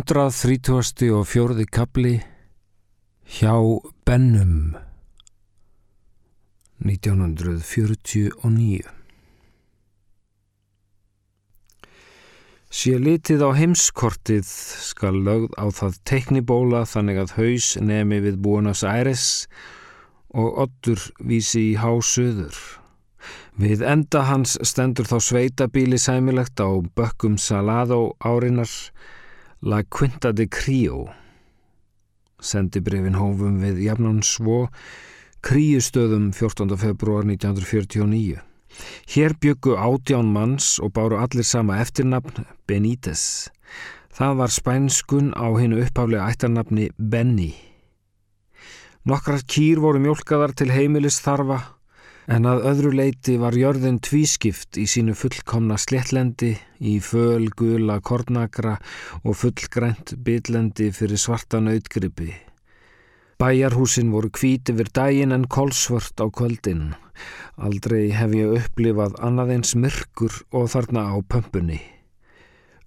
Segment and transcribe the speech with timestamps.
[0.00, 1.10] 130.
[1.12, 2.14] og fjórði kapli
[3.36, 3.52] Hjá
[4.08, 4.72] Bennum
[6.86, 8.80] 1949
[12.70, 14.46] Sé litið á heimskortið
[14.86, 19.26] skal lögð á það teknibóla þannig að haus nemi við Buenos Aires
[20.32, 22.56] og oddur vísi í hásöður.
[23.60, 28.72] Við enda hans stendur þá sveitabíli sæmilegt á bökkum Salado árinar
[29.62, 31.10] La Quinta de Crio.
[32.40, 34.70] Sendibrefin hófum við jafnan svo
[35.44, 36.78] Kríustöðum 14.
[36.80, 38.38] februar 1949.
[39.12, 43.50] Hér byggu átján manns og báru allir sama eftirnafn Benítez.
[44.08, 47.52] Það var spænskun á hennu upphaflega ættarnafni Benny.
[49.04, 51.60] Nokkrar kýr voru mjölkaðar til heimilis þarfa
[52.30, 58.76] En að öðru leiti var jörðin tvískipt í sínu fullkomna sléttlendi, í föl, gula, kornagra
[59.24, 62.28] og fullgrænt bitlendi fyrir svarta nautgripi.
[63.40, 66.92] Bæjarhúsin voru kvíti vir dægin en kolsvört á kvöldin.
[67.58, 71.80] Aldrei hef ég upplifað annað eins myrkur og þarna á pömpunni.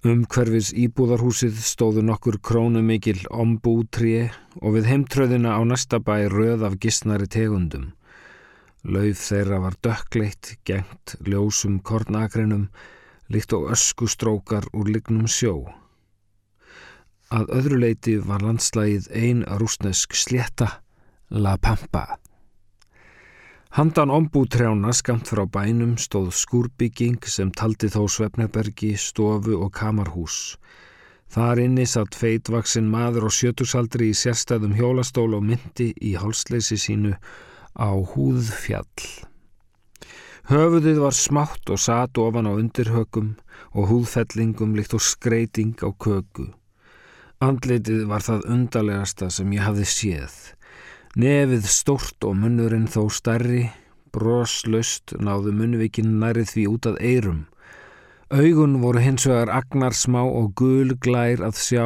[0.07, 6.79] Um hverfis íbúðarhúsið stóðu nokkur krónumikil ombútrið og við heimtröðina á næsta bæ röð af
[6.79, 7.91] gissnari tegundum.
[8.83, 12.65] Lauf þeirra var dökkleitt, gengt, ljósum kornakrinum,
[13.31, 15.69] líkt og öskustrókar úr lignum sjó.
[17.31, 20.67] Að öðru leiti var landslægið ein rúsnesk slétta,
[21.31, 22.19] La Pampa.
[23.73, 30.59] Handan ombútrjána skamt frá bænum stóð skúrbygging sem taldi þó Svefnebergi, stofu og kamarhús.
[31.33, 37.15] Þar inni satt feitvaksinn maður og sjötusaldri í sérstæðum hjólastól og myndi í hálsleysi sínu
[37.77, 39.05] á húðfjall.
[40.49, 43.35] Höfuðið var smátt og satt ofan á undirhökum
[43.71, 46.49] og húðfellingum líkt og skreiting á köku.
[47.43, 50.35] Andleitið var það undarlegasta sem ég hafði séð.
[51.19, 53.67] Nefið stórt og munnurinn þó starri,
[54.15, 57.41] broslaust náðu munnvikinn nærið því út að eirum.
[58.33, 61.85] Augun voru hins vegar agnar smá og gulglær að sjá.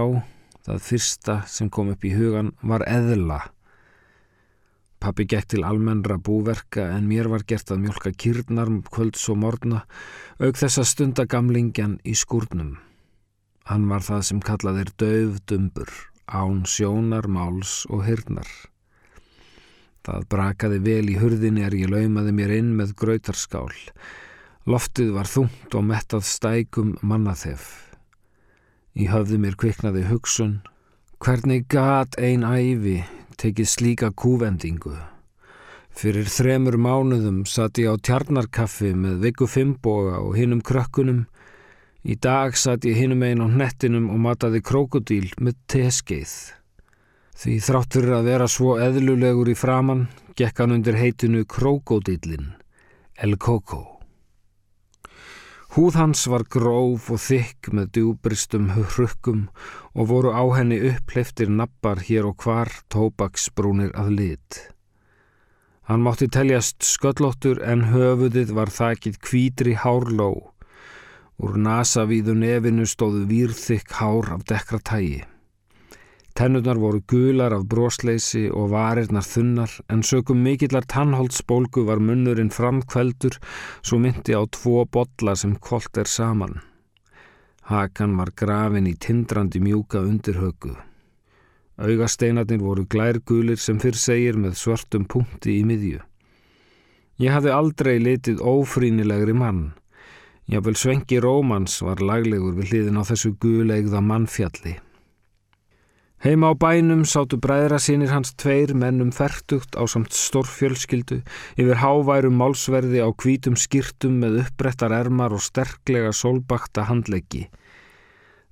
[0.68, 3.42] Það fyrsta sem kom upp í hugan var eðla.
[4.98, 9.84] Pappi gekk til almennra búverka en mér var gert að mjölka kýrnar kvölds og morgna,
[10.42, 12.78] auk þessa stundagamlingjan í skúrnum.
[13.70, 15.92] Hann var það sem kallaðir döfdumbur,
[16.26, 18.50] án sjónar, máls og hyrnar.
[20.08, 23.74] Það brakaði vel í hurðinni er ég laumaði mér inn með grautarskál.
[24.66, 27.68] Loftið var þungt og mettað stækum mannaþef.
[28.98, 30.58] Í höfði mér kviknaði hugsun,
[31.22, 33.04] hvernig gat ein æfi
[33.38, 34.96] tekið slíka kúvendingu.
[35.98, 41.26] Fyrir þremur mánuðum satt ég á tjarnarkaffi með Viggo Fimboga og hinnum krökkunum.
[42.06, 46.36] Í dag satt ég hinnum einn á hnettinum og mataði krokodíl með teskeið.
[47.38, 52.56] Því þráttur að vera svo eðlulegur í framann, gekk hann undir heitinu krokodílin,
[53.18, 53.97] El Coco.
[55.78, 59.44] Húð hans var gróf og þykk með djúbristum hrukkum
[59.94, 64.58] og voru á henni uppleiftir nappar hér og hvar tóbaksbrúnir að lit.
[65.86, 70.50] Hann mátti teljast sköllóttur en höfuðið var þakitt kvítri hárló.
[71.38, 75.28] Úr nasavíðu nefinu stóðu výrþykk hár af dekra tægi.
[76.38, 83.40] Tennurnar voru gular af brosleysi og varirnar þunnar en sökum mikillar tannholdsbólgu var munnurinn framkveldur
[83.82, 86.60] svo myndi á tvo botla sem kolt er saman.
[87.72, 90.78] Hakan var grafin í tindrandi mjúka undirhögu.
[91.82, 96.06] Augasteinarnir voru glærgulir sem fyrr segir með svörtum punkti í miðju.
[97.18, 99.72] Ég hafði aldrei litið ófrínilegri mann.
[100.46, 104.78] Jável Svengi Rómans var laglegur við hliðin á þessu gulegða mannfjalli.
[106.18, 111.20] Heima á bænum sátu bræðra sínir hans tveir mennum fertugt á samt stórfjölskyldu
[111.62, 117.44] yfir háværum málsverði á hvítum skýrtum með uppbrettar ermar og sterklega sólbakta handleggi.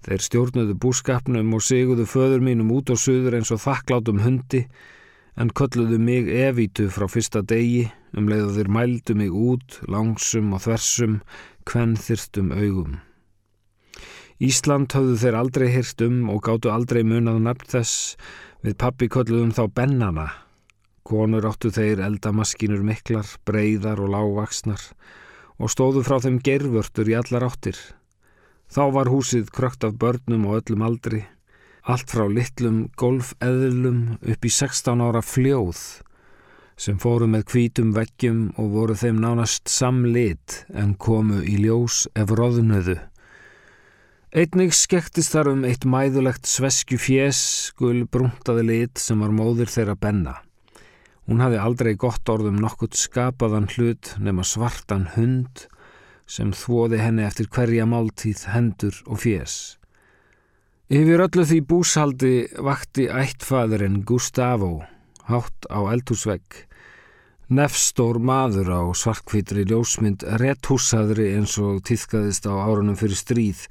[0.06, 4.61] Þeir stjórnuðu búskapnum og seguðu föður mínum út á söður eins og þakklátum hundi
[5.34, 10.53] en kölluðu mig evítu frá fyrsta degi um leið og þeir mældu mig út langsum
[10.53, 11.18] og þversum
[11.66, 13.02] kvennþyrstum augum.
[14.43, 18.17] Ísland höfðu þeir aldrei hýrt um og gáttu aldrei munað nafn þess
[18.66, 20.26] við pappi kolluðum þá bennana.
[21.08, 24.82] Konur áttu þeir eldamaskinur miklar, breyðar og lágvaksnar
[25.55, 27.79] og stóðu frá þeim gervörtur í allar áttir.
[28.67, 31.22] Þá var húsið krökt af börnum og öllum aldri,
[31.87, 35.79] allt frá litlum golfeðlum upp í 16 ára fljóð
[36.76, 42.35] sem fóru með hvítum veggjum og voru þeim nánast samlit en komu í ljós ef
[42.35, 42.97] roðnuðu.
[44.35, 47.37] Einnig skektist þar um eitt mæðulegt sveskju fjés
[47.79, 50.34] gul brúntaði lit sem var móðir þeirra benna.
[51.23, 55.70] Hún hafi aldrei gott orðum nokkurt skapaðan hlut nema svartan hund
[56.28, 59.55] sem þvoði henni eftir hverja máltíð hendur og fjés.
[60.91, 64.82] Yfir öllu því búshaldi vakti ættfæðurinn Gustavo
[65.32, 66.66] hátt á eldhúsvegg
[67.55, 73.67] Nefstór maður á svartkvítri ljósmynd rétthúsaðri eins og týðkaðist á árunum fyrir stríð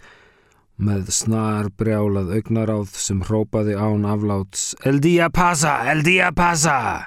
[0.76, 7.06] með snar brjálað augnaráð sem hrópaði án afláts El dia pasa, el dia pasa!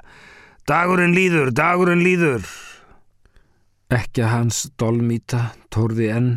[0.68, 2.48] Dagurinn líður, dagurinn líður!
[3.88, 6.32] Ekki hans dolmýta, tórði enn.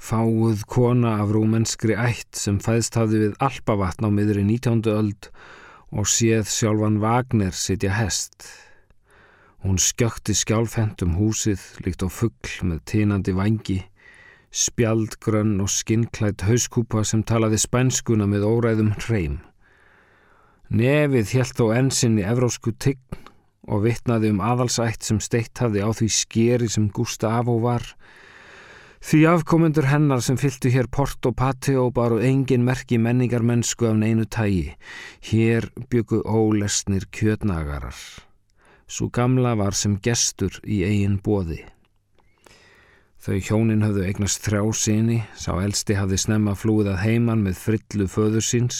[0.00, 4.84] Fáuð kona af rúmenskri ætt sem fæðst hafði við alpavatn á miðri 19.
[4.92, 5.30] öld
[5.92, 8.44] og séð sjálfan Vagner sitja hest.
[9.64, 13.80] Hún skjökti skjálfent um húsið líkt á fuggl með tínandi vangi,
[14.50, 19.38] spjaldgrönn og skinnklætt hauskúpa sem talaði spænskuna með óræðum hreim.
[20.70, 23.30] Nefið helt á ensinni evrósku tign
[23.70, 27.84] og vittnaði um aðalsætt sem steitt hafði á því skeri sem Gustavo var.
[29.00, 33.86] Því afkomendur hennar sem fylgtu hér port og pati og baru engin merki menningar mennsku
[33.88, 34.74] af neinu tægi.
[35.30, 37.96] Hér byggu ólesnir kjötnagarar.
[38.90, 41.62] Svo gamla var sem gestur í eigin bóði.
[43.20, 48.06] Þau hjónin hafðu eignast þrjá síni, sá elsti hafði snemma flúið að heiman með frillu
[48.08, 48.78] föður síns.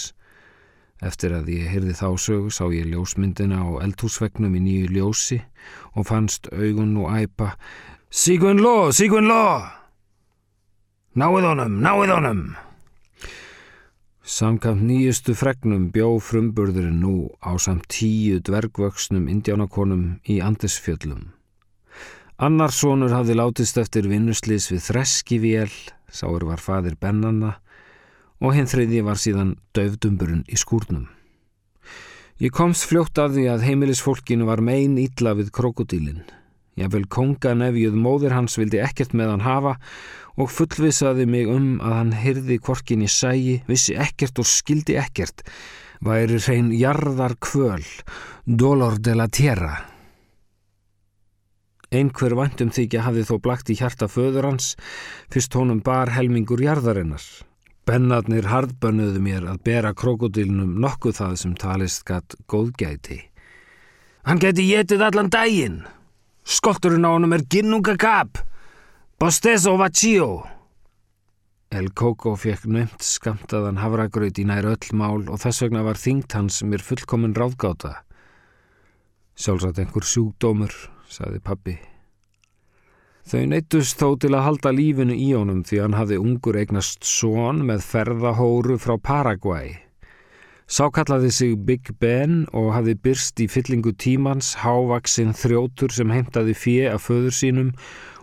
[1.01, 5.37] Eftir að ég hyrði þá sögu sá ég ljósmyndina á eldhúsvegnum í nýju ljósi
[5.93, 7.51] og fannst augun og æpa
[8.09, 9.61] Sigurinn Ló, Sigurinn Ló!
[11.13, 12.41] Náið honum, náið honum!
[14.25, 17.13] Samkvæmt nýjustu fregnum bjó frumburðurinn nú
[17.45, 21.29] á samt tíu dvergvöksnum indjánakonum í Andesfjöllum.
[22.41, 25.73] Annarsónur hafði látist eftir vinnuslis við þreskivél,
[26.09, 27.51] sáur var fadir bennanna
[28.41, 31.03] og hinn þriði var síðan döfdumburinn í skúrnum.
[32.41, 36.25] Ég komst fljótt af því að heimilisfólkinu var megin ítla við krokodílinn.
[36.81, 39.75] Ég vel konga nefjuð móðir hans vildi ekkert með hann hafa
[40.33, 45.45] og fullvisaði mig um að hann hyrði kvorkin í sægi, vissi ekkert og skildi ekkert,
[46.01, 47.85] væri hrein jarðar kvöl,
[48.49, 49.90] dolor de la tierra.
[51.91, 54.75] Einhver vantum þykja hafði þó blagt í hjarta föður hans,
[55.27, 57.25] fyrst honum bar helmingur jarðarinnar.
[57.83, 63.17] Bennarnir hardbönnuðu mér að bera krokodilnum nokkuð það sem talist gatt góðgæti.
[64.23, 65.81] Hann geti getið allan daginn.
[66.47, 68.39] Skolturinn á honum er ginnunga gap.
[69.19, 70.29] Bostezo vacío!
[71.71, 76.35] El Coco fekk nömt skamtaðan havragraut í nær öll mál og þess vegna var þingt
[76.35, 77.93] hans mér fullkominn ráðgáta.
[79.35, 80.73] Sjálfsagt einhver sjúkdómur,
[81.11, 81.77] saði pabbi.
[83.27, 87.61] Þau neittust þó til að halda lífinu í honum því hann hafði ungur eignast són
[87.67, 89.75] með ferðahóru frá Paraguay.
[90.71, 96.55] Sá kallaði sig Big Ben og hafði byrst í fyllingu tímans hávaksinn þrjótur sem heimtaði
[96.55, 97.71] fjö af föður sínum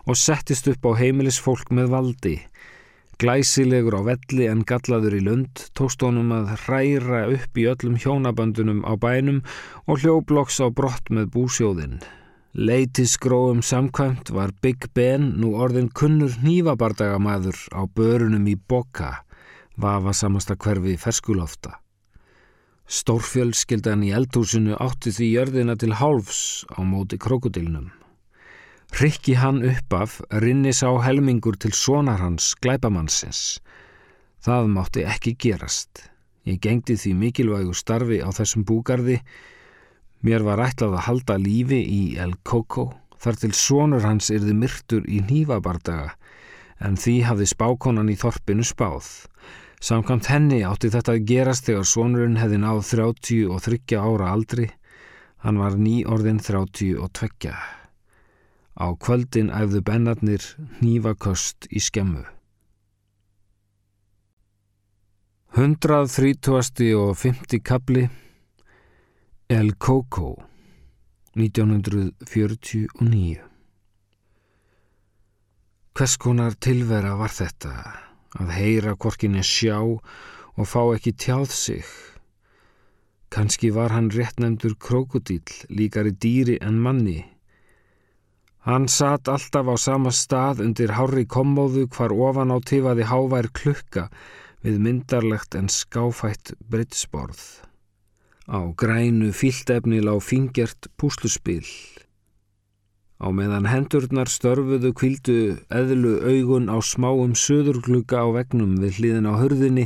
[0.09, 2.35] og settist upp á heimilisfólk með valdi.
[3.21, 8.81] Glæsilegur á velli en gallaður í lund tóst honum að hræra upp í öllum hjónaböndunum
[8.81, 9.43] á bænum
[9.85, 11.99] og hljóblokks á brott með búsjóðinn.
[12.57, 19.21] Leitisgróum samkvæmt var Big Ben nú orðin kunnur nývabardagamæður á börunum í Boka,
[19.77, 21.75] vafa samasta hverfi ferskulofta.
[22.89, 27.91] Stórfjölskyldan í eldhúsinu átti því jörðina til hálfs á móti krokodilnum.
[28.97, 33.59] Rikki hann upp af rinni sá helmingur til sonar hans glæpamannsins.
[34.41, 36.09] Það mátti ekki gerast.
[36.49, 39.19] Ég gengdi því mikilvægu starfi á þessum búgarði.
[40.19, 42.89] Mér var ætlað að halda lífi í El Coco
[43.23, 46.15] þar til sonur hans yrði myrtur í nýfabardaga
[46.83, 49.07] en því hafði spákonan í þorpinu spáð.
[49.79, 54.67] Samkvæmt henni átti þetta að gerast þegar sonurinn hefði náð 30 og 30 ára aldri.
[55.43, 57.55] Hann var ný orðin 30 og 20.
[58.75, 60.43] Á kvöldin æfðu bennarnir
[60.83, 62.25] nývaköst í skemmu.
[65.55, 66.91] 130.
[66.99, 67.63] og 50.
[67.63, 68.09] kapli
[69.51, 70.37] El Coco
[71.33, 73.41] 1949
[75.97, 77.71] Hvers konar tilvera var þetta
[78.43, 81.81] að heyra korkinni sjá og fá ekki tjáð sig?
[83.33, 85.41] Kanski var hann réttnæmdur krokodíl,
[85.73, 87.25] líkari dýri en manni
[88.69, 94.13] Hann satt alltaf á sama stað undir hári kommóðu hvar ofan á tifaði hávær klukka
[94.61, 97.65] við myndarlegt en skáfætt breytsborð.
[98.49, 101.67] Á grænu fíltefni lág fingjert púsluspil.
[103.21, 105.35] Á meðan hendurnar störfuðu kvildu
[105.69, 109.85] eðlu augun á smáum söðurglugga á vegnum við hliðin á hörðinni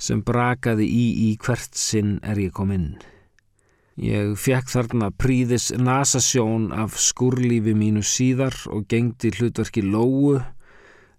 [0.00, 2.94] sem brakaði í í hvert sinn er ég kom inn.
[4.00, 10.40] Ég fekk þarna príðis nasasjón af skurlífi mínu síðar og gengdi hlutverki lóu,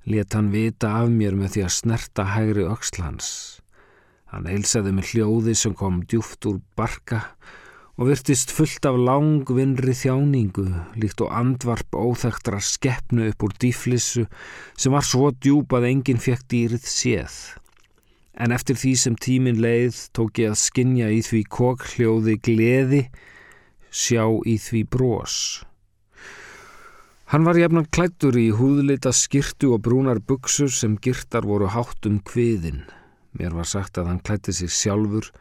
[0.09, 3.61] let hann vita af mér með því að snerta hægri öxlans.
[4.33, 7.19] Hann heilsaði með hljóði sem kom djúft úr barka
[8.01, 10.63] og virtist fullt af langvinnri þjáningu
[10.97, 14.23] líkt og andvarp óþægtra skeppnu upp úr dýflissu
[14.73, 17.35] sem var svo djúb að enginn fekk dýrið séð.
[18.33, 23.03] En eftir því sem tímin leið tók ég að skinja í því kokhljóði gleði,
[23.93, 25.37] sjá í því brós.
[27.29, 32.17] Hann var jafnan klættur í húðleita skirtu og brúnar buksur sem girtar voru hátt um
[32.25, 32.81] kviðin.
[33.39, 35.31] Mér var sagt að hann klætti sig sjálfur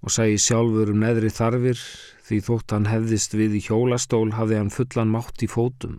[0.00, 1.80] og sæi sjálfur um neðri þarfir
[2.26, 5.98] því þótt hann hefðist við í hjólastól hafði hann fullan mátt í fótum.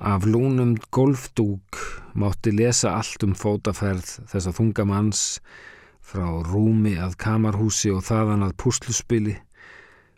[0.00, 1.78] Af lúnum golfdúk
[2.18, 5.22] mátti lesa allt um fótaferð þess að þunga manns
[6.04, 9.38] frá rúmi að kamarhúsi og þaðan að púsluspili,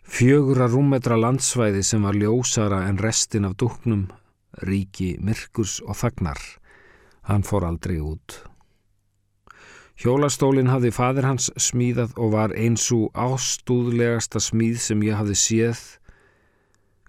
[0.03, 4.07] fjögura rúmetra landsvæði sem var ljósara en restin af dúknum,
[4.67, 6.41] ríki, myrkurs og þagnar.
[7.27, 8.41] Hann fór aldrei út.
[9.97, 15.79] Hjólastólinn hafði fadir hans smíðað og var eins og ástúðlegasta smíð sem ég hafði séð.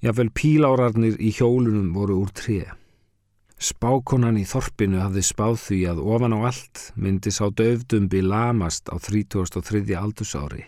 [0.01, 2.63] Jável pílárarnir í hjólunum voru úr tré.
[3.59, 8.97] Spákonan í þorpinu hafði spáð því að ofan á allt myndi sá döfdumbi lamast á
[8.97, 9.85] 33.
[9.99, 10.65] aldursári.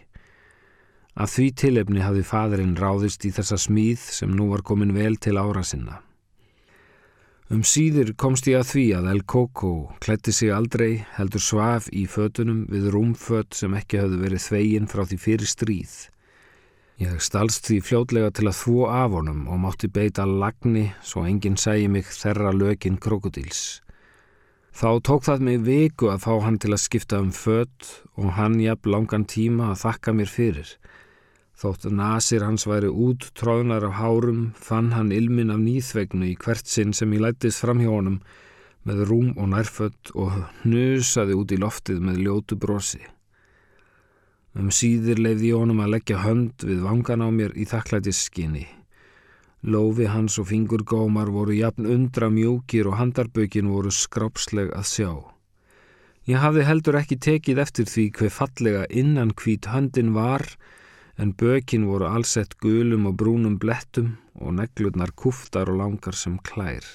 [1.17, 5.39] Af því tilefni hafði fadurinn ráðist í þessa smíð sem nú var komin vel til
[5.41, 6.03] ára sinna.
[7.51, 12.05] Um síður komst ég að því að El Coco klætti sig aldrei heldur svaf í
[12.07, 15.95] fötunum við rúmföt sem ekki hafðu verið þvegin frá því fyrir stríð.
[17.03, 21.59] Ég stalst því fljótlega til að þvó af honum og mátti beita lagni svo enginn
[21.59, 23.81] segi mig þerra lökin krokodils.
[24.71, 28.61] Þá tók það mig viku að fá hann til að skipta um fött og hann
[28.63, 30.71] jafn langan tíma að þakka mér fyrir.
[31.61, 36.65] Þótt nasir hans væri út tróðnar af hárum fann hann ilmin af nýþvegnu í hvert
[36.65, 38.17] sinn sem ég lættist fram hjá honum
[38.89, 43.03] með rúm og nærfött og hnusaði út í loftið með ljótu brosi.
[44.57, 48.65] Um síðir leiði ég honum að leggja hönd við vangan á mér í þakklætisskinni.
[49.61, 55.13] Lófi hans og fingurgómar voru jafn undra mjúkir og handarbökin voru skrápsleg að sjá.
[56.25, 60.49] Ég hafði heldur ekki tekið eftir því hver fallega innan hvít höndin var
[61.21, 66.87] en bökin voru allsett gulum og brúnum blettum og neglurnar kúftar og langar sem klær.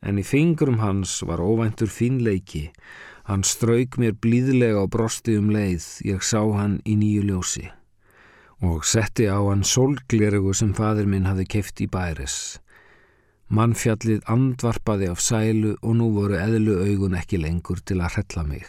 [0.00, 2.70] En í fingrum hans var óvæntur fínleiki,
[3.28, 7.68] hann strauk mér blíðlega og brosti um leið, ég sá hann í nýju ljósi
[8.60, 12.60] og setti á hann sólglerugu sem fadur minn hafi keift í bæris.
[13.48, 18.66] Mannfjallið andvarpaði af sælu og nú voru eðlu augun ekki lengur til að hrella mig.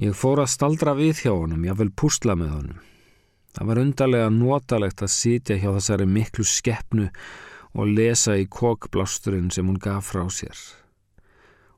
[0.00, 2.76] Ég fór að staldra við hjá honum, ég vil púsla með honum.
[3.52, 7.08] Það var undarlega notalegt að sitja hjá þessari miklu skeppnu
[7.76, 10.56] og lesa í kokblásturinn sem hún gaf frá sér.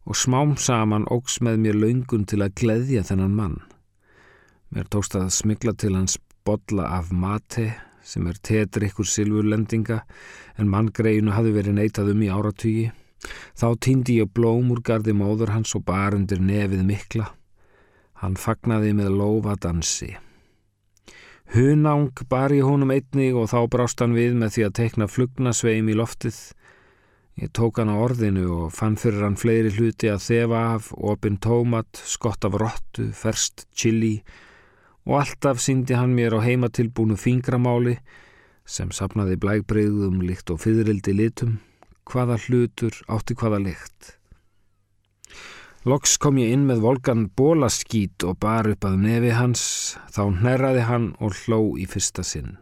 [0.07, 3.59] Og smám saman ógs með mér laungun til að gleðja þennan mann.
[4.71, 6.15] Mér tókst að smigla til hans
[6.47, 7.73] bodla af mate
[8.07, 9.99] sem er tetrikkur silfurlendinga
[10.63, 12.89] en manngreinu hafi verið neitað um í áratugi.
[13.59, 17.33] Þá týndi ég blóm úr gardi móður hans og bar undir nefið mikla.
[18.23, 20.13] Hann fagnaði með lofadansi.
[21.53, 25.91] Hunang bar í honum einnig og þá brást hann við með því að tekna flugnasveim
[25.91, 26.39] í loftið.
[27.43, 31.41] Ég tók hann á orðinu og fann fyrir hann fleiri hluti að þefa af, opin
[31.43, 34.21] tómat, skott af rottu, ferst chili
[35.03, 37.99] og alltaf síndi hann mér á heimatilbúnu fingramáli
[38.65, 41.57] sem sapnaði blægbreyðum líkt og fyririldi litum,
[42.07, 44.17] hvaða hlutur átti hvaða lykt.
[45.83, 49.63] Loks kom ég inn með volgan bólaskít og bar upp að nefi hans,
[50.15, 52.53] þá hnerraði hann og hló í fyrsta sinn.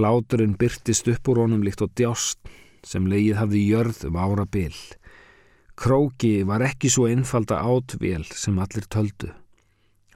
[0.00, 2.40] Láturinn byrtist upp úr honum líkt og djást
[2.80, 4.72] sem leið hafði jörð um ára bil.
[5.76, 9.28] Króki var ekki svo einfalda átvél sem allir töldu.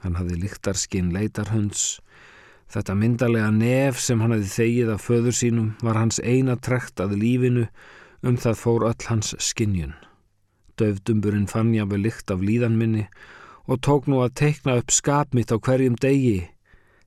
[0.01, 1.99] Hann hafði líktarskinn leitarhunds.
[2.73, 7.19] Þetta myndarlega nef sem hann hafði þegið af föður sínum var hans eina trekt að
[7.21, 7.69] lífinu
[8.25, 9.93] um það fór öll hans skinnjun.
[10.79, 13.07] Döfdumburinn fann ég að við lykt af líðan minni
[13.69, 16.47] og tók nú að teikna upp skap mitt á hverjum degi.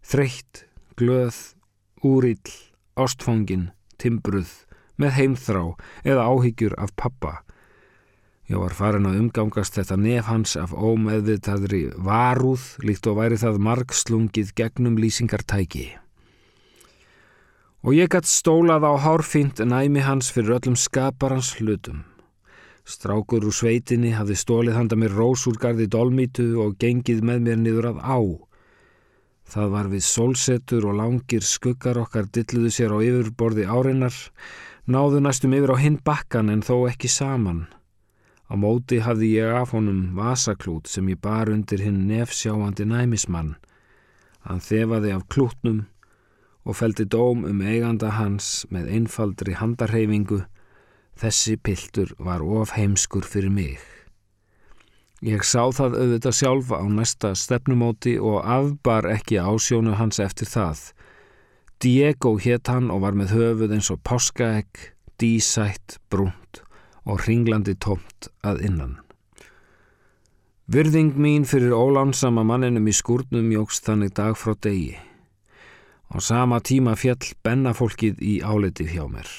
[0.07, 0.67] Þreytt,
[0.99, 1.38] glöð,
[2.07, 2.52] úrill,
[2.99, 4.50] ástfóngin, timbruð,
[5.00, 5.64] með heimþrá
[6.05, 7.41] eða áhyggjur af pappa.
[8.50, 13.61] Ég var farin að umgangast þetta nef hans af ómeðvitaðri varúð líkt og væri það
[13.64, 15.87] margslungið gegnum lýsingartæki.
[17.83, 22.05] Og ég gætt stólað á hárfínt næmi hans fyrir öllum skaparans hlutum.
[22.82, 28.00] Strákur úr sveitinni hafði stólið handa mér rósúrgarði dolmítu og gengið með mér niður að
[28.02, 28.18] á.
[29.52, 34.16] Það var við sólsetur og langir skuggar okkar dilluðu sér á yfirborði áreinar,
[34.88, 37.66] náðu næstum yfir á hinn bakkan en þó ekki saman.
[38.52, 43.54] Á móti hafði ég af honum vasaklút sem ég bar undir hinn nefsjáandi næmismann.
[44.44, 45.84] Hann þefaði af klútnum
[46.66, 50.42] og feldi dóm um eiganda hans með einfaldri handarhefingu.
[51.19, 53.81] Þessi piltur var of heimskur fyrir mig.
[55.23, 60.81] Ég sá það auðvitað sjálfa á næsta stefnumóti og afbar ekki ásjónu hans eftir það.
[61.78, 64.90] Diego hétt hann og var með höfuð eins og páskaegg,
[65.23, 66.64] dísætt, brúnt
[67.07, 68.99] og ringlandi tómt að innan.
[70.66, 74.95] Virðing mín fyrir ólánsama manninum í skúrnum jógst þannig dag frá degi.
[76.11, 79.31] Á sama tíma fjall bennafólkið í álitið hjá mér.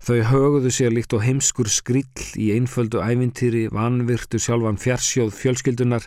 [0.00, 6.06] Þau höguðu sér líkt og heimskur skrill í einföldu ævintýri, vanvirtu sjálfan fjarsjóð fjölskyldunar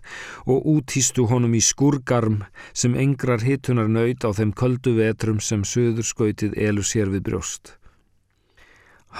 [0.49, 2.39] og útýstu honum í skurgarm
[2.73, 7.75] sem engrar hitunar nöyt á þeim köldu vetrum sem söður skautið elur sér við brjóst.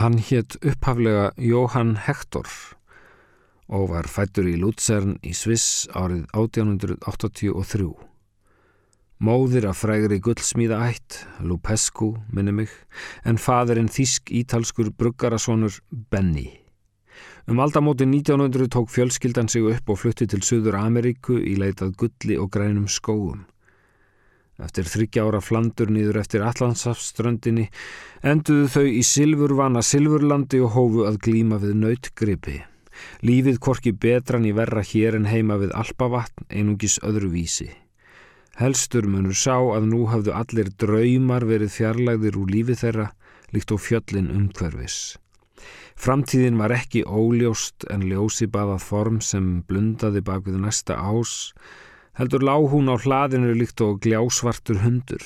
[0.01, 2.49] Hann hétt upphaflega Jóhann Hector
[3.69, 8.12] og var fættur í Luzern í Sviss árið 1883.
[9.21, 12.71] Móðir af frægri gullsmíða ætt, Lupescu, minni mig,
[13.23, 15.77] en faðurinn þísk-ítalskur bruggarasonur
[16.09, 16.49] Benny.
[17.47, 22.37] Um aldamóti 1900 tók fjölskyldan sig upp og flutti til Suður Ameríku í leitað gulli
[22.39, 23.43] og grænum skóum.
[24.63, 27.67] Eftir þryggja ára flandur nýður eftir Allandsafströndinni
[28.23, 32.61] enduðu þau í Silfurvana Silfurlandi og hófu að glíma við nautgripi.
[33.25, 37.71] Lífið korki betran í verra hér en heima við Alpavatn einungis öðru vísi.
[38.53, 43.07] Helstur munur sá að nú hafðu allir draumar verið fjarlægðir úr lífi þeirra
[43.53, 44.97] líkt á fjöllin umhverfis.
[45.97, 51.53] Framtíðin var ekki óljóst en ljósi baðað form sem blundaði bak við næsta ás,
[52.17, 55.25] heldur lág hún á hlaðinu líkt og gljásvartur hundur.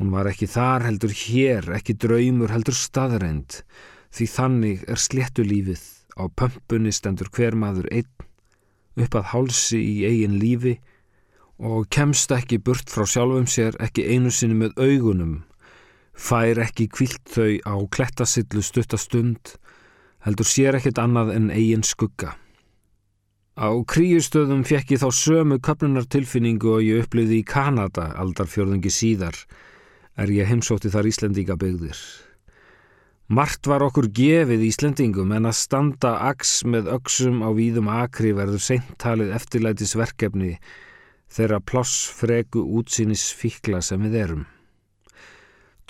[0.00, 3.60] Hún var ekki þar heldur hér, ekki draumur heldur staðreind,
[4.08, 5.82] því þannig er sléttu lífið,
[6.16, 8.28] á pömpunni stendur hver maður einn,
[8.96, 10.78] upp að hálsi í eigin lífi,
[11.60, 15.34] og kemst ekki burt frá sjálfum sér ekki einu sinni með augunum,
[16.16, 19.56] fær ekki kvilt þau á klettasillu stuttastund,
[20.24, 22.32] heldur sér ekkit annað en eigin skugga.
[23.60, 29.36] Á kríustöðum fekk ég þá sömu köpnunartilfinningu og ég upplöði í Kanada aldarfjörðungi síðar,
[30.16, 32.00] er ég heimsótti þar Íslendinga byggðir.
[33.30, 38.64] Mart var okkur gefið Íslendingum en að standa aks með öksum á víðum akri verður
[38.64, 40.56] seintalið eftirlætisverkefni
[41.30, 44.46] þeirra ploss fregu útsýnis fíkla sem við erum.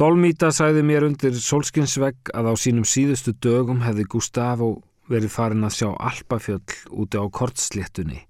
[0.00, 4.70] Dolmíta sæði mér undir solskinsvegg að á sínum síðustu dögum hefði Gustavo
[5.11, 8.22] verið farin að sjá Alpafjöll úti á kortsléttunni.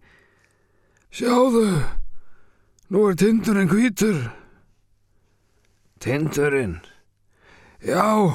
[1.14, 1.66] Sjáðu,
[2.90, 4.18] nú er tindurinn hvítur.
[6.02, 6.80] Tindurinn?
[7.86, 8.34] Já,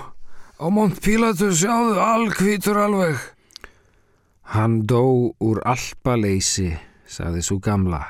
[0.56, 3.20] á Mont Pilatus sjáðu all hvítur alveg.
[4.56, 6.72] Hann dó úr alpaleysi,
[7.04, 8.04] sagði svo gamla.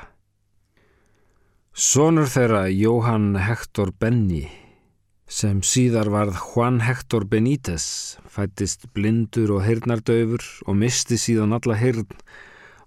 [1.76, 4.46] Sónur þeirra Jóhann Hector Benny
[5.28, 12.08] sem síðar varð Juan Hector Benítez fættist blindur og heyrnardöfur og misti síðan alla heyrn.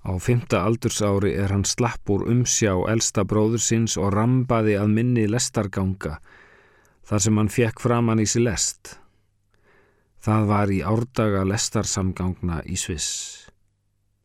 [0.01, 5.27] Á fymta aldursári er hann slapp úr umsjá elsta bróður síns og rambaði að minni
[5.29, 6.17] lestarganga
[7.05, 8.95] þar sem hann fekk framann í sér lest.
[10.17, 13.45] Það var í árdaga lestarsamgangna í Sviss.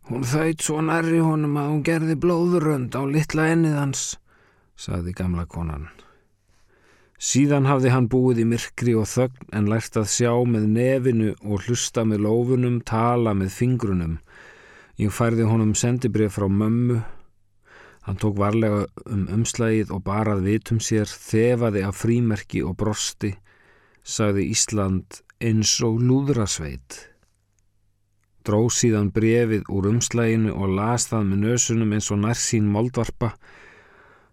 [0.08, 4.10] Hún þauðt svo nærri honum að hún gerði blóðurönd á litla ennið hans
[4.76, 5.88] saði gamla konan.
[7.24, 11.64] Síðan hafði hann búið í myrkri og þögn en lært að sjá með nefinu og
[11.64, 14.18] hlusta með lófunum, tala með fingrunum.
[15.00, 16.98] Ég færði honum sendibrið frá mömmu.
[18.04, 23.32] Hann tók varlega um umslægið og barað vitum sér, þefaði af frímerki og brosti,
[24.04, 26.98] sagði Ísland eins og lúðrasveit.
[28.44, 33.32] Dró síðan brefið úr umslæginu og las það með nösunum eins og nærsín moldvarpa,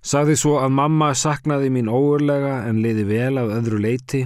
[0.02, 4.24] Sagði svo að mamma saknaði mín óurlega en liði vel af öðru leiti.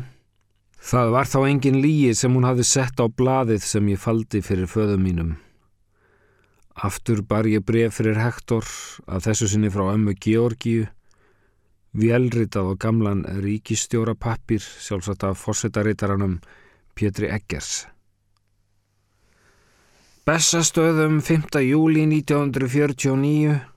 [0.79, 4.71] Það var þá engin líi sem hún hafði sett á bladið sem ég faldi fyrir
[4.71, 5.33] föðum mínum.
[6.75, 8.67] Aftur bar ég bref fyrir Hector
[9.07, 10.88] að þessu sinni frá ömmu Georgiu,
[11.95, 16.39] velritað og gamlan ríkistjóra pappir sjálfsagt af fórsetarittaranum
[16.95, 17.88] Pétri Eggers.
[20.25, 21.59] Bessastöðum 5.
[21.67, 23.74] júli 1949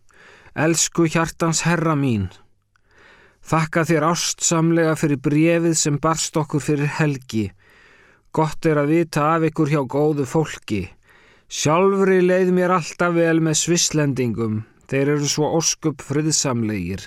[0.54, 2.28] Elsku hjartans herra mín,
[3.48, 7.46] Þakka þér ástsamlega fyrir brefið sem barst okkur fyrir helgi.
[8.36, 10.82] Gott er að vita af ykkur hjá góðu fólki.
[11.48, 14.58] Sjálfri leið mér alltaf vel með svislendingum.
[14.88, 17.06] Þeir eru svo óskup friðsamlegir.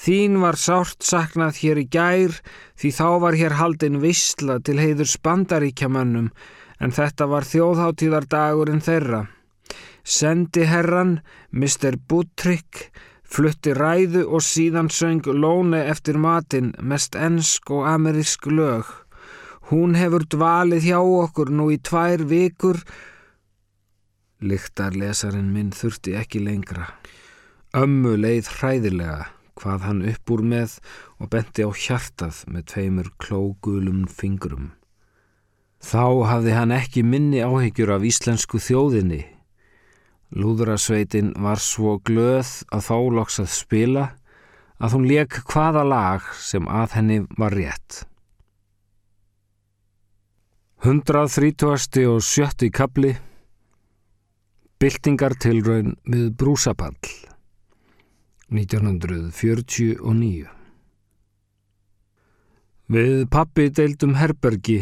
[0.00, 2.38] Þín var sárt saknað hér í gær
[2.80, 6.30] því þá var hér haldin vissla til heiður spandaríkjamannum
[6.80, 9.26] en þetta var þjóðháttíðardagurinn þeirra.
[10.10, 11.20] Sendi herran,
[11.54, 11.94] Mr.
[12.08, 12.88] Buttrick,
[13.22, 18.90] flutti ræðu og síðan söng Lóne eftir matinn, mest ensk og amerísk lög.
[19.70, 22.82] Hún hefur dvalið hjá okkur nú í tvær vikur.
[24.42, 26.90] Lyktarlesarin minn þurfti ekki lengra.
[27.78, 29.28] Ömmu leið hræðilega
[29.60, 30.78] hvað hann upp úr með
[31.22, 34.72] og benti á hjartað með tveimur klógulum fingrum.
[35.78, 39.22] Þá hafði hann ekki minni áhyggjur af íslensku þjóðinni.
[40.30, 44.04] Lúðrasveitin var svo glöð að þá loks að spila
[44.80, 47.92] að hún leik hvaða lag sem að henni var rétt.
[50.80, 52.06] 130.
[52.08, 52.70] og 70.
[52.72, 53.16] kapli
[54.80, 56.96] Byltingartilraun við brúsapall
[58.48, 60.60] 1949
[62.90, 64.80] Við pappi deildum herbergi.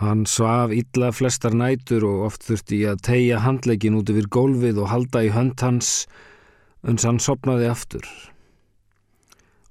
[0.00, 4.80] Hann svaf illa flestar nætur og oft þurfti ég að tegja handlegin út yfir gólfið
[4.82, 6.06] og halda í hönd hans
[6.82, 8.06] uns hann sopnaði aftur.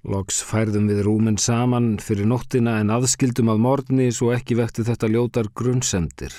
[0.02, 5.10] Loks færðum við rúminn saman fyrir nóttina en aðskildum af morgni svo ekki vekti þetta
[5.12, 6.34] ljótar grunnsendir.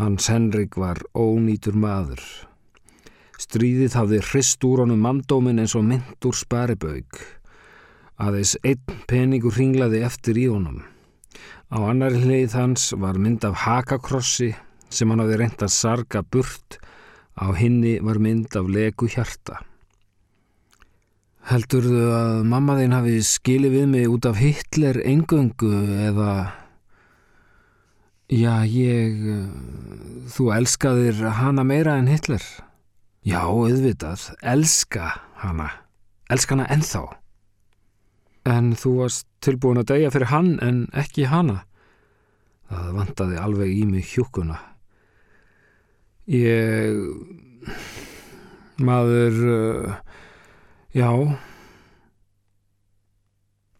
[0.00, 2.22] Hans Henrik var ónýtur maður.
[3.40, 7.20] Stríðið hafði hrist úr honum mandómin eins og mynd úr sparibaug.
[8.20, 10.80] Aðeins einn peningur ringlaði eftir í honum.
[11.70, 14.48] Á annar hlið hans var mynd af hakakrossi
[14.90, 16.80] sem hann hafði reynt að sarga burt.
[17.38, 19.60] Á hinni var mynd af leku hjarta.
[21.46, 25.70] Heldurðu að mamma þín hafi skilið við mig út af Hitler engöngu
[26.10, 26.32] eða...
[28.30, 29.22] Já, ég...
[30.34, 32.42] Þú elskaðir hana meira en Hitler?
[33.22, 34.26] Já, auðvitað.
[34.42, 35.14] Elska
[35.46, 35.70] hana.
[36.30, 37.06] Elska hana ennþá.
[38.48, 41.64] En þú varst tilbúin að deyja fyrir hann en ekki hana.
[42.70, 44.58] Það vantaði alveg í mig hjúkuna.
[46.30, 47.00] Ég...
[48.80, 49.40] Maður...
[50.96, 51.10] Já...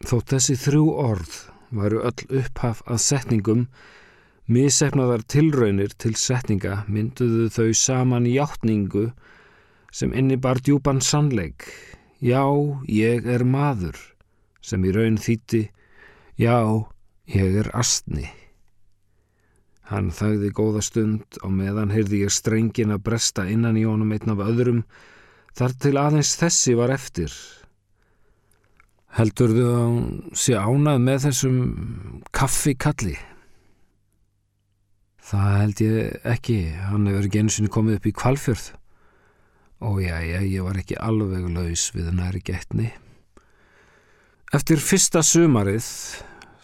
[0.01, 1.35] Þótt þessi þrjú orð
[1.71, 3.67] varu öll upphaf að setningum,
[4.51, 9.11] misefnaðar tilraunir til setninga mynduðu þau saman í játningu
[9.95, 11.69] sem innibar djúpan sannleik.
[12.21, 12.43] Já,
[12.91, 13.97] ég er maður,
[14.65, 15.65] sem í raun þýtti,
[16.41, 16.59] já,
[17.31, 18.29] ég er astni.
[19.91, 24.35] Hann þagði góða stund og meðan heyrði ég strengin að bresta innan í honum einn
[24.37, 24.85] af öðrum,
[25.59, 27.35] þar til aðeins þessi var eftir.
[29.19, 30.05] Heldur þú að hún
[30.39, 31.59] sé ánað með þessum
[32.31, 33.17] kaffikalli?
[35.31, 38.71] Það held ég ekki, hann hefur ekki einu sinni komið upp í kvalfjörð.
[39.81, 42.93] Ó já, já, ég var ekki alveg laus við næri getni.
[44.51, 45.85] Eftir fyrsta sumarið,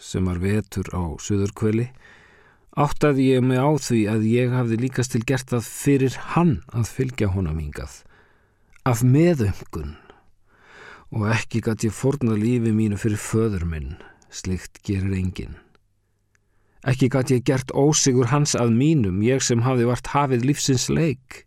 [0.03, 1.85] sem var vetur á Suðurkveli,
[2.75, 6.91] áttaði ég mig á því að ég hafði líkast til gert það fyrir hann að
[6.97, 8.01] fylgja honum hingað,
[8.83, 9.95] af meðöngun.
[11.15, 13.95] Og ekki gæti ég forna lífi mínu fyrir föður minn,
[14.35, 15.55] slikt gerir enginn.
[16.83, 21.45] Ekki gæti ég gert ósigur hans að mínum, ég sem hafi vart hafið lífsins leik.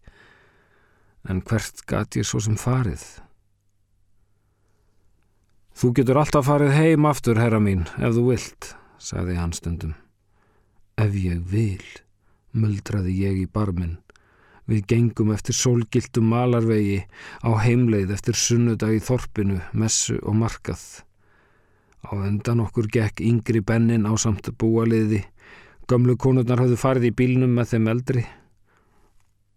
[1.28, 3.04] En hvert gæti ég svo sem farið?
[5.80, 8.66] Þú getur alltaf farið heim aftur, herra mín, ef þú vilt,
[9.00, 9.94] sagði hann stundum.
[11.00, 11.86] Ef ég vil,
[12.52, 13.94] muldraði ég í barminn.
[14.68, 16.98] Við gengum eftir sólgiltum malarvegi
[17.40, 20.84] á heimleið eftir sunnudag í þorpinu, messu og markað.
[22.04, 25.24] Á endan okkur gekk yngri bennin á samt búaliði.
[25.88, 28.28] Gömlu konurnar hafðu farið í bílnum með þeim eldri.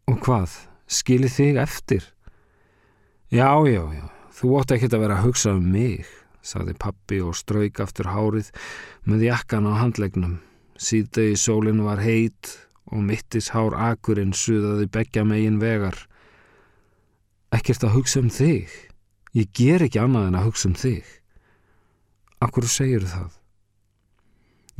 [0.08, 0.56] Og hvað,
[0.88, 2.12] skilið þig eftir?
[3.28, 6.08] Já, já, já, þú ótti ekkert að vera að hugsa um mig,
[6.44, 8.50] sagði pappi og strauk aftur hárið
[9.08, 10.40] með jakkan á handlegnum.
[10.80, 12.56] Síðdegi sólinn var heit
[12.92, 15.96] og mittis hár akurinn suðaði begja megin vegar.
[17.54, 18.72] Ekkert að hugsa um þig.
[19.38, 21.08] Ég ger ekki annað en að hugsa um þig.
[22.44, 23.32] Akkur segir það?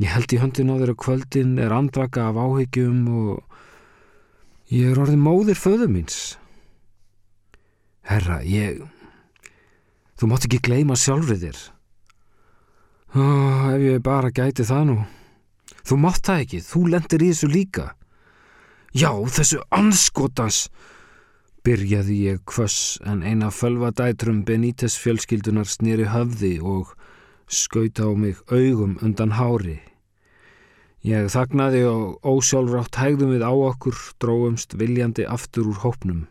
[0.02, 5.22] Ég held í höndin á þeirra kvöldin er andvaka af áhyggjum og ég er orðið
[5.22, 6.18] móðir föðu míns.
[8.04, 8.82] Herra, ég...
[10.14, 11.60] Þú mátt ekki gleyma sjálfrið þér.
[13.14, 13.22] Ó,
[13.74, 14.96] ef ég bara gæti það nú.
[15.84, 17.86] Þú mátt það ekki, þú lendir í þessu líka.
[18.94, 20.68] Já, þessu anskotans.
[21.64, 26.92] Byrjaði ég kvöss en eina fölvadætrum Benítez fjölskyldunar snýri höfði og
[27.48, 29.80] skauta á mig augum undan hári.
[31.04, 36.22] Ég þagnaði og ósjálfrátt hægðum við á okkur, dróumst viljandi aftur úr hópnum.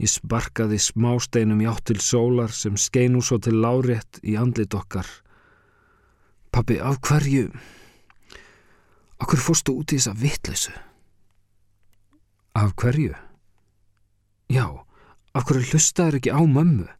[0.00, 5.06] Ég sparkaði smásteinum hjátt til sólar sem skeinu svo til lárétt í andlit okkar.
[6.50, 7.50] Pappi, af hverju...
[9.24, 10.72] Hverju fórstu út í þessa vittleysu?
[12.58, 13.14] Af hverju?
[14.52, 14.66] Já,
[15.32, 16.90] af hverju hlustaður ekki á mömmu?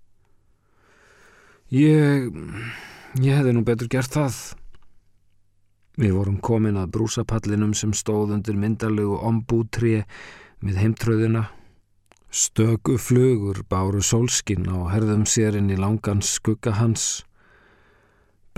[1.74, 2.30] Ég...
[3.20, 4.38] ég hefði nú betur gert það.
[5.98, 10.06] Við vorum komin að brúsapallinum sem stóð undir myndalegu ombútrið
[10.64, 11.44] við heimtröðina.
[12.34, 17.22] Stöku flugur báru sólskinn á herðum sér inn í langan skugga hans.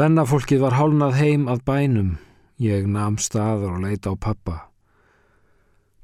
[0.00, 2.14] Bennafólkið var hálnað heim að bænum.
[2.56, 4.54] Ég nam staður og leita á pappa.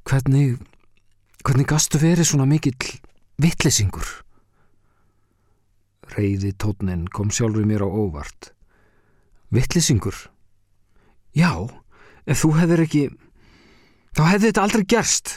[0.04, 0.58] Hvernig,
[1.40, 2.76] hvernig gastu verið svona mikill
[3.40, 4.10] vittlesingur?
[6.12, 8.50] Reyði tótnin kom sjálfur mér á óvart.
[9.48, 10.28] Vittlesingur?
[11.32, 11.56] Já,
[12.28, 13.02] ef þú hefðir ekki,
[14.12, 15.34] þá hefði þetta aldrei gerst.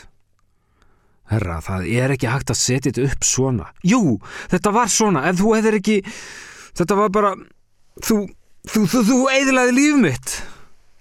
[1.32, 3.70] Herra, það er ekki hægt að setja þetta upp svona.
[3.86, 4.18] Jú,
[4.52, 5.96] þetta var svona, ef þú hefðir ekki,
[6.78, 7.32] þetta var bara,
[8.06, 8.20] þú,
[8.70, 10.36] þú, þú, þú eiðilaði líf mitt.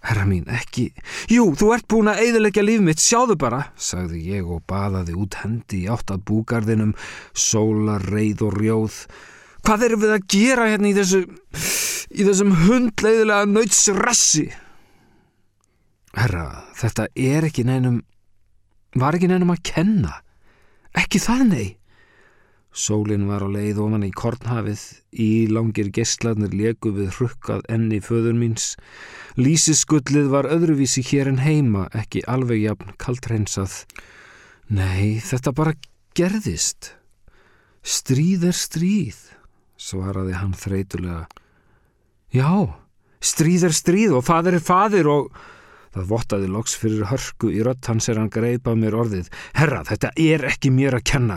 [0.04, 0.90] Herra mín, ekki,
[1.32, 5.38] jú, þú ert búin að eiðilegja líf mitt, sjáðu bara, sagði ég og baðaði út
[5.40, 6.92] hendi í átt að búgarðinum,
[7.32, 8.98] sólar, reið og rjóð.
[9.64, 11.22] Hvað erum við að gera hérna í þessu,
[12.12, 14.44] í þessum hundleiðilega nöytsrassi?
[16.14, 16.44] Herra,
[16.76, 18.02] þetta er ekki neinum,
[18.98, 20.20] var ekki neinum að kenna.
[20.94, 21.66] Ekki það nei.
[22.74, 24.80] Sólinn var á leið ofan í kornhafið,
[25.14, 28.72] í langir gestlarnir leku við hrukkað enni föður míns.
[29.38, 33.84] Lísisgullið var öðruvísi hér en heima, ekki alveg jafn kaltrensað.
[34.74, 35.76] Nei, þetta bara
[36.18, 36.96] gerðist.
[37.86, 39.22] Stríð er stríð,
[39.78, 41.28] svaraði hann þreytulega.
[42.34, 42.74] Já,
[43.22, 45.30] stríð er stríð og fadir er fadir og...
[45.94, 49.28] Það vottaði loks fyrir hörku í rött hans er hann greipað mér orðið.
[49.54, 51.36] Herra, þetta er ekki mér að kenna.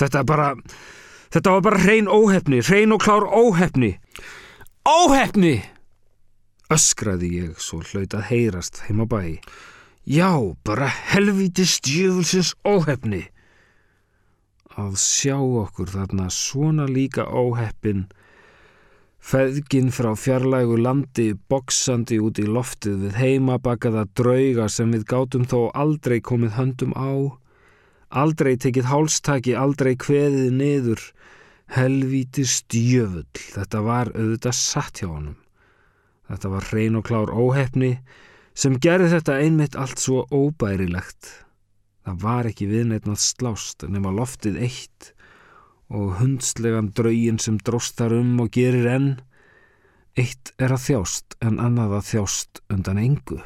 [0.00, 0.48] Þetta bara,
[1.34, 3.92] þetta var bara hrein óhefni, hrein og klár óhefni.
[4.82, 5.60] Óhefni!
[6.74, 9.20] Öskraði ég svo hlaut að heyrast heim á bæ.
[10.04, 10.32] Já,
[10.66, 13.22] bara helvíti stjöfulsins óhefni.
[14.74, 18.08] Að sjá okkur þarna svona líka óheppin
[19.24, 25.70] Feðgin frá fjarlægu landi, boksandi út í loftið við heimabakaða drauga sem við gátum þó
[25.72, 27.32] aldrei komið höndum á.
[28.12, 31.06] Aldrei tekið hálstaki, aldrei kveðið niður.
[31.72, 35.40] Helvíti stjöfull, þetta var auðvitað satt hjá honum.
[36.28, 37.94] Þetta var hrein og klár óhefni
[38.52, 41.32] sem gerði þetta einmitt allt svo óbærilegt.
[42.04, 45.13] Það var ekki viðneitnað slást nema loftið eitt
[45.92, 49.10] og hundslegan draugin sem dróst þar um og gerir enn.
[50.14, 53.40] Eitt er að þjást en annað að þjást undan engu.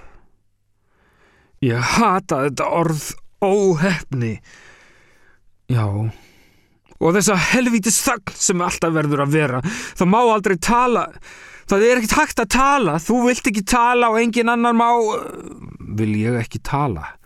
[1.64, 3.04] Ég hata þetta orð
[3.42, 4.36] óhefni.
[5.68, 5.86] Já,
[6.98, 9.60] og þessa helvítis þagn sem alltaf verður að vera.
[9.98, 11.04] Það má aldrei tala.
[11.68, 12.96] Það er ekkert hægt að tala.
[13.02, 14.88] Þú vilt ekki tala og engin annar má...
[15.98, 17.17] Vil ég ekki tala?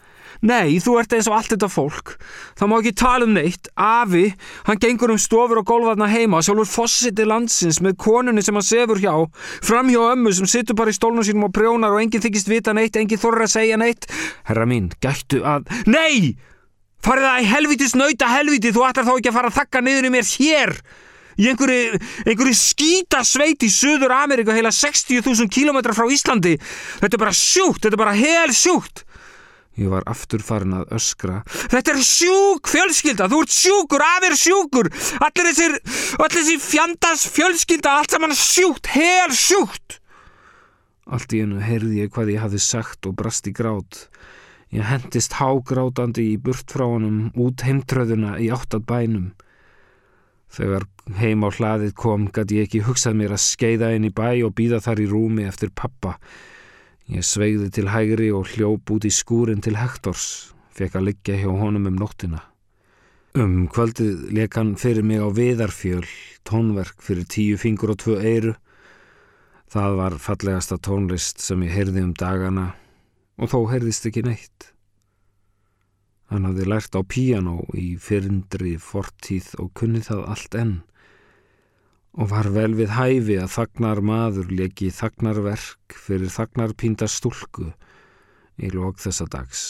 [0.42, 2.16] Nei, þú ert eins og allt þetta fólk.
[2.58, 3.68] Það má ekki tala um neitt.
[3.78, 4.24] Afi,
[4.66, 8.98] hann gengur um stofur og gólfarna heima, sjálfur fossiti landsins með konunni sem hann sefur
[8.98, 9.14] hjá,
[9.62, 12.74] fram hjá ömmu sem sittur bara í stólnum sínum og prjónar og enginn þykist vita
[12.74, 14.08] neitt, enginn þorra að segja neitt.
[14.50, 15.70] Herra mín, gættu að...
[15.86, 16.34] Nei!
[17.06, 20.10] Farið það í helvitis nauta helviti, þú ætlar þá ekki að fara að þakka niður
[20.10, 20.76] í mér hér!
[21.38, 26.58] Í einhverju, einhverju skítasveit í Suður Amerika heila 60.000 km frá Íslandi.
[27.00, 29.06] Þetta er bara sjúkt, þetta er bara hel sjúkt.
[29.80, 31.38] Ég var aftur farin að öskra.
[31.48, 34.90] Þetta er sjúk fjölskylda, þú ert sjúkur, af er sjúkur.
[35.24, 35.78] Allir þessir,
[36.18, 39.98] allir þessir fjandars fjölskylda, allt saman sjúkt, hel sjúkt.
[41.08, 44.04] Allt í enu heyrði ég hvað ég hafði sagt og brast í grát.
[44.72, 49.32] Ég hendist hágrátandi í burt frá honum út heimtröðuna í áttad bænum.
[50.52, 50.84] Þegar
[51.16, 54.54] heim á hlaðið kom gæti ég ekki hugsað mér að skeiða inn í bæ og
[54.56, 56.18] býða þar í rúmi eftir pappa.
[57.10, 61.50] Ég sveigði til hægri og hljóp út í skúrin til Hektors, fekk að liggja hjá
[61.50, 62.44] honum um nóttina.
[63.34, 66.04] Um kvöldið leik hann fyrir mig á viðarfjöl,
[66.46, 68.54] tónverk fyrir tíu fingur og tvö eiru.
[69.72, 72.68] Það var fallegasta tónlist sem ég heyrði um dagana
[73.40, 74.68] og þó heyrðist ekki neitt.
[76.30, 80.76] Hann hafði lært á píjano í fyrndri fortíð og kunni það allt enn
[82.12, 87.70] og var vel við hæfi að þagnar maður leki þagnarverk fyrir þagnarpínda stúlku
[88.60, 89.62] í lók þessa dags.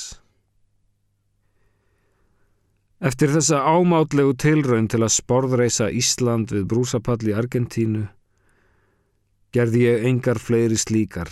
[3.03, 8.05] Eftir þessa ámátlegu tilraun til að sporðreisa Ísland við brúsapall í Argentínu
[9.53, 11.31] gerði ég engar fleiri slíkar,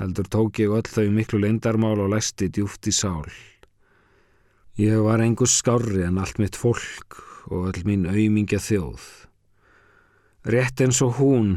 [0.00, 3.28] heldur tók ég öll þau miklu leindarmál og læsti djúft í sál.
[4.80, 7.20] Ég var engur skári en allt mitt fólk
[7.52, 9.04] og öll mín auðmingja þjóð.
[10.42, 11.50] Rétt eins og hún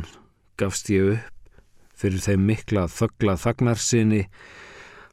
[0.61, 1.59] gafst ég upp
[1.97, 4.19] fyrir þeim mikla þöggla þagnarsinni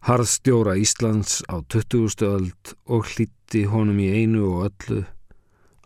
[0.04, 2.20] harðstjóra Íslands á 20.
[2.28, 5.02] öld og hlýtti honum í einu og öllu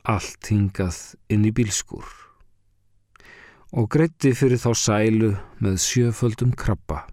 [0.02, 0.98] allt hingað
[1.30, 2.10] inn í bílskur
[3.76, 5.30] og greitti fyrir þá sælu
[5.62, 7.04] með sjöföldum krabba.